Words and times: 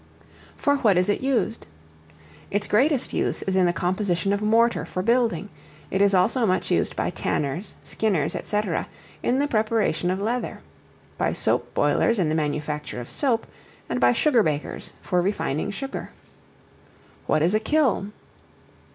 For 0.57 0.77
what 0.77 0.97
is 0.97 1.09
it 1.09 1.21
used? 1.21 1.67
Its 2.49 2.65
greatest 2.65 3.13
use 3.13 3.43
is 3.43 3.55
in 3.55 3.67
the 3.67 3.71
composition 3.71 4.33
of 4.33 4.41
mortar 4.41 4.83
for 4.83 5.03
building; 5.03 5.49
it 5.91 6.01
is 6.01 6.15
also 6.15 6.43
much 6.47 6.71
used 6.71 6.95
by 6.95 7.11
tanners, 7.11 7.75
skinners, 7.83 8.35
&c., 8.41 8.61
in 9.21 9.37
the 9.37 9.47
preparation 9.47 10.09
of 10.09 10.19
leather; 10.19 10.61
by 11.19 11.33
soap 11.33 11.75
boilers 11.75 12.17
in 12.17 12.29
the 12.29 12.33
manufacture 12.33 12.99
of 12.99 13.11
soap; 13.11 13.45
and 13.87 13.99
by 14.01 14.11
sugar 14.11 14.41
bakers 14.41 14.91
for 15.01 15.21
refining 15.21 15.69
sugar. 15.69 16.09
What 17.27 17.43
is 17.43 17.53
a 17.53 17.59
Kiln? 17.59 18.11